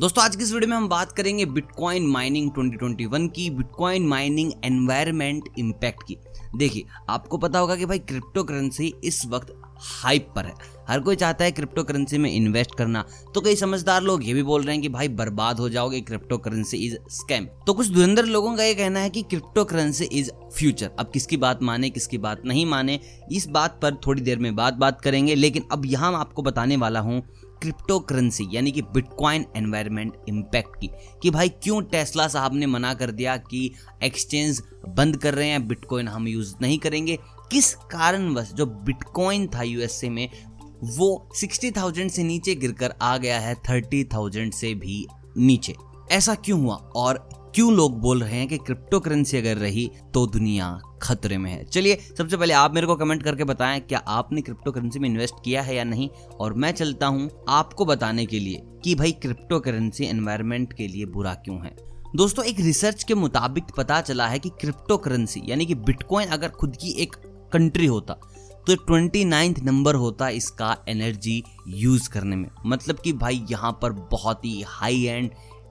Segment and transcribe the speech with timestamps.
[0.00, 4.52] दोस्तों, आज की इस वीडियो में हम बात करेंगे बिटकॉइन माइनिंग 2021 की बिटकॉइन माइनिंग
[4.64, 6.16] एनवायरमेंट इम्पैक्ट की।
[6.56, 10.54] देखिए, आपको पता होगा कि भाई क्रिप्टो करेंसी इस वक्त हाइप पर है।
[10.88, 13.04] हर कोई चाहता है क्रिप्टो करेंसी में इन्वेस्ट करना।
[13.34, 16.38] तो कई समझदार लोग ये भी बोल रहे हैं कि भाई बर्बाद हो जाओगे क्रिप्टो
[16.38, 20.30] करेंसी इज़ स्कैम तो कुछ धुरंधर लोगों का ये कहना है कि क्रिप्टो करेंसी इज़
[20.56, 23.00] फ्यूचर अब किसकी बात माने, किसकी बात नहीं माने,
[23.32, 27.00] इस बात पर थोड़ी देर में बात बात करेंगे। लेकिन अब यहाँ आपको बताने वाला
[27.00, 27.20] हूँ
[27.62, 30.90] क्रिप्टो करेंसी यानी कि बिटकॉइन एनवायरमेंट इम्पैक्ट की।
[31.22, 33.70] कि भाई क्यों टेस्ला साहब ने मना कर दिया कि
[34.02, 37.18] एक्सचेंज बंद कर रहे हैं बिटकॉइन हम यूज़ नहीं करेंगे?
[37.50, 38.52] किस कारणवश?
[38.52, 40.28] जो बिटकॉइन था यूएसए में
[40.84, 45.74] वो सिक्सटी थाउज़ेंड से नीचे गिरकर आ गया है, थर्टी थाउज़ेंड से भी नीचे।
[46.12, 46.74] ऐसा क्यों हुआ?
[46.74, 51.50] और क्यों लोग बोल रहे हैं कि क्रिप्टो करेंसी अगर रही तो दुनिया खतरे में
[51.50, 51.64] है?
[51.64, 55.34] चलिए, सबसे पहले आप मेरे को कमेंट करके बताएँ, क्या आपने क्रिप्टो करेंसी में इन्वेस्ट
[55.44, 56.08] किया है या नहीं?
[56.40, 61.06] और मैं चलता हूँ आपको बताने के लिए कि भाई क्रिप्टो करेंसी एनवायरमेंट के लिए
[61.06, 61.76] बुरा क्यों है।
[62.16, 66.48] दोस्तों, एक रिसर्च के मुताबिक पता चला है कि क्रिप्टो करेंसी यानी कि बिटकॉइन अगर
[66.48, 67.16] खुद की एक
[67.52, 68.20] कंट्री होता
[68.66, 73.70] तो ट्वेंटी नाइन्थ नंबर होता है इसका एनर्जी यूज़ करने में। मतलब कि भाई यहाँ
[73.82, 75.30] पर बहुत ही हाई एंड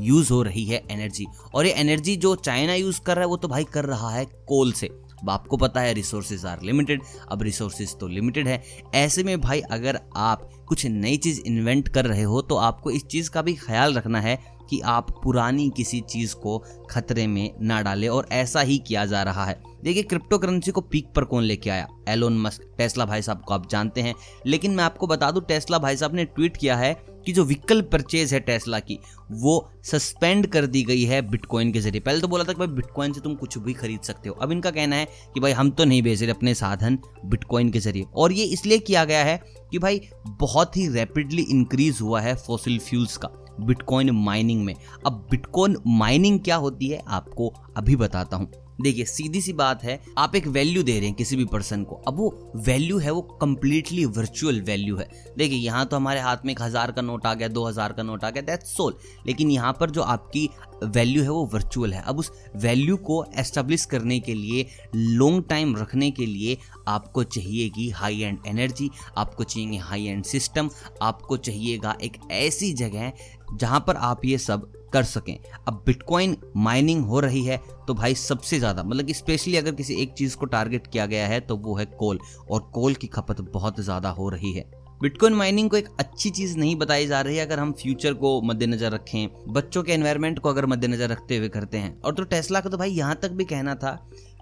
[0.00, 3.36] यूज़ हो रही है एनर्जी और ये एनर्जी जो चाइना यूज़ कर रहा है, वो
[3.36, 7.42] तो भाई कर रहा है कोल से। अब आपको पता है रिसोर्सेज आर लिमिटेड अब
[7.42, 8.62] रिसोर्सेज तो लिमिटेड है।
[8.94, 13.06] ऐसे में भाई अगर आप कुछ नई चीज़ इन्वेंट कर रहे हो तो आपको इस
[13.06, 14.38] चीज़ का भी ख्याल रखना है
[14.70, 19.22] कि आप पुरानी किसी चीज़ को खतरे में ना डालें और ऐसा ही किया जा
[19.22, 21.88] रहा है। देखिए क्रिप्टो करेंसी को पीक पर कौन लेके आया?
[22.08, 24.14] एलोन मस्क टेस्ला भाई साहब को आप जानते हैं।
[24.46, 27.82] लेकिन मैं आपको बता दूँ टेस्ला भाई साहब ने ट्वीट किया है कि जो व्हीकल
[27.82, 28.98] परचेज है टेस्ला की,
[29.32, 32.66] वो सस्पेंड कर दी गई है बिटकॉइन के ज़रिए। पहले तो बोला था कि भाई
[32.66, 35.70] बिटकॉइन से तुम कुछ भी खरीद सकते हो। अब इनका कहना है कि भाई, हम
[35.70, 39.42] तो नहीं बेच रहे अपने साधन बिटकॉइन के ज़रिए। और ये इसलिए किया गया है
[39.70, 43.28] कि भाई, बहुत ही रैपिडली इंक्रीज हुआ है फॉसिल फ्यूल्स का।
[43.60, 44.74] बिटकॉइन माइनिंग में।
[45.06, 50.00] अब बिटकॉइन माइनिंग क्या होती है आपको अभी बताता हूँ। देखिए सीधी सी बात है,
[50.18, 53.20] आप एक वैल्यू दे रहे हैं किसी भी पर्सन को, अब वो वैल्यू है, वो
[53.40, 57.34] कम्प्लीटली वर्चुअल वैल्यू है। देखिए, यहाँ तो हमारे हाथ में एक हज़ार का नोट आ
[57.34, 60.48] गया, दो हज़ार का नोट आ गया दैट सोल लेकिन यहाँ पर जो आपकी
[60.84, 65.76] वैल्यू है, वो वर्चुअल है। अब उस वैल्यू को एस्टेब्लिश करने के लिए लॉन्ग टाइम
[65.76, 66.56] रखने के लिए
[66.88, 70.70] आपको चाहिएगी हाई एंड एनर्जी आपको चाहिए हाई एंड सिस्टम
[71.02, 73.12] आपको चाहिएगा एक ऐसी जगह
[73.52, 75.36] जहाँ पर आप ये सब कर सकें।
[75.68, 79.94] अब बिटकॉइन माइनिंग हो रही है तो भाई सबसे ज़्यादा मतलब कि स्पेशली अगर किसी
[80.02, 82.18] एक चीज़ को टारगेट किया गया है तो वो है कोल
[82.50, 84.64] और कोल की खपत बहुत ज़्यादा हो रही है।
[85.02, 88.40] बिटकॉइन माइनिंग को एक अच्छी चीज़ नहीं बताई जा रही है अगर हम फ्यूचर को
[88.42, 92.60] मद्देनजर रखें, बच्चों के एनवायरनमेंट को अगर मद्देनजर रखते हुए करते हैं। और तो टेस्ला
[92.60, 93.92] का तो भाई यहाँ तक भी कहना था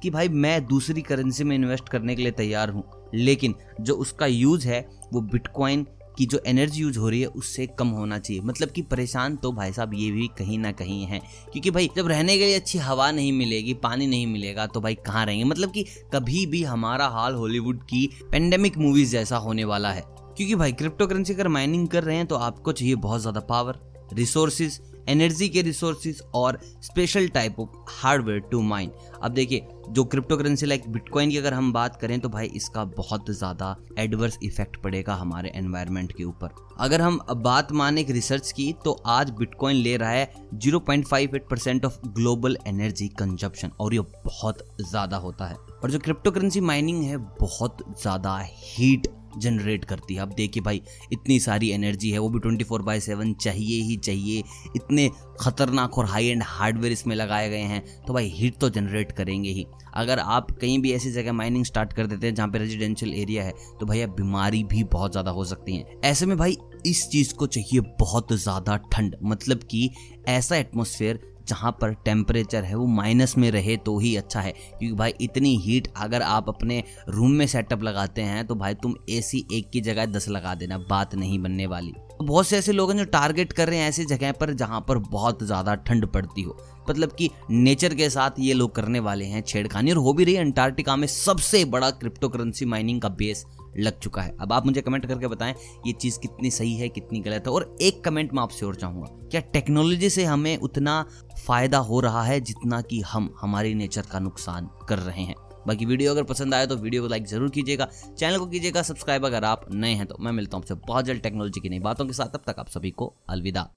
[0.03, 2.85] कि भाई मैं दूसरी करेंसी में इन्वेस्ट करने के लिए तैयार हूँ,
[3.15, 4.81] लेकिन जो उसका यूज़ है
[5.13, 5.87] वो बिटकॉइन
[6.19, 9.53] की जो एनर्जी यूज़ हो रही है, उससे कम होना चाहिए। मतलब कि परेशान तो
[9.53, 11.19] भाई साहब ये भी कहीं ना कहीं है।
[11.53, 14.95] क्योंकि भाई, जब रहने के लिए अच्छी हवा नहीं मिलेगी, पानी नहीं मिलेगा तो भाई
[14.95, 15.45] कहाँ रहेंगे?
[15.45, 20.05] मतलब कि कभी भी हमारा हाल हॉलीवुड की पेंडेमिक मूवीज़ जैसा होने वाला है।
[20.37, 23.79] क्योंकि भाई क्रिप्टो करेंसी अगर माइनिंग कर रहे हैं तो आपको चाहिए बहुत ज़्यादा पावर
[24.13, 24.79] रिसोर्सिस
[25.09, 28.91] एनर्जी के रिसोर्सेज और special type of hardware to mine
[29.23, 32.85] अब देखिए, जो क्रिप्टो करेंसी लाइक बिटकॉइन की अगर हम बात करें तो भाई इसका
[32.97, 38.51] बहुत ज़्यादा एडवर्स इफ़ेक्ट पड़ेगा हमारे एनवायरनमेंट के ऊपर। अगर हम बात माने एक रिसर्च
[38.53, 44.01] की तो आज बिटकॉइन ले रहा है 0.58 percent of global energy consumption और ये
[44.25, 50.15] बहुत ज़्यादा होता है। और जो क्रिप्टो करेंसी माइनिंग है, बहुत ज़्यादा हीट जनरेट करती
[50.15, 53.83] है। अब देखिए भाई, इतनी सारी एनर्जी है, वो भी ट्वेंटी फोर बाई सेवन चाहिए
[53.83, 54.43] ही चाहिए।
[54.77, 59.12] इतने खतरनाक और हाई एंड हार्डवेयर इसमें लगाए गए हैं तो भाई हीट तो जनरेट
[59.12, 62.59] करेंगे ही। अगर आप कहीं भी ऐसी जगह माइनिंग स्टार्ट कर देते हैं जहाँ पे
[62.59, 66.56] रेजिडेंशियल एरिया है तो भैया बीमारी भी बहुत ज़्यादा हो सकती है। ऐसे में भाई,
[66.87, 69.89] इस चीज़ को चाहिए बहुत ज़्यादा ठंड। मतलब कि
[70.28, 74.93] ऐसा एटमोसफेयर जहाँ पर टेम्परेचर है, वो माइनस में रहे तो ही अच्छा है। क्योंकि
[74.93, 79.44] भाई, इतनी हीट अगर आप अपने रूम में सेटअप लगाते हैं तो भाई तुम एसी
[79.53, 81.93] एक की जगह दस लगा देना, बात नहीं बनने वाली।
[82.23, 84.99] बहुत से ऐसे लोग हैं जो टारगेट कर रहे हैं ऐसी जगह पर जहाँ पर
[85.01, 86.56] बहुत ज़्यादा ठंड पड़ती हो।
[86.91, 90.35] मतलब कि नेचर के साथ ये लोग करने वाले हैं छेड़खानी और हो भी रही
[90.35, 93.44] है अंटार्कटिका में सबसे बड़ा क्रिप्टो करेंसी माइनिंग का बेस
[93.79, 95.55] लग चुका है। अब आप मुझे कमेंट करके बताएँ,
[95.87, 97.53] ये चीज़ कितनी सही है, कितनी गलत है?
[97.53, 101.05] और एक कमेंट मैं आपसे और चाहूँगा, क्या टेक्नोलॉजी से हमें उतना
[101.47, 105.35] फ़ायदा हो रहा है जितना कि हम, हमारे नेचर का नुकसान कर रहे हैं?
[105.66, 107.88] बाकी वीडियो अगर पसंद आए तो वीडियो को लाइक ज़रूर कीजिएगा।
[108.19, 111.22] चैनल को कीजिएगा सब्सक्राइब अगर आप नए हैं तो मैं मिलता हूँ आपसे बहुत जल्द
[111.22, 113.69] टेक्नोलॉजी की नई बातों के साथ। तब तक आप सभी को अलविदा।